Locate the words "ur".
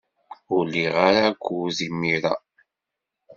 0.55-0.63